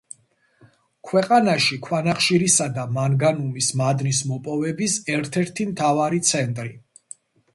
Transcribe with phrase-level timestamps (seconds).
[1.09, 6.73] ქვეყანაში ქვანახშირისა და მანგანუმის მადნის მოპოვების ერთ-ერთი მთავარი ცენტრი.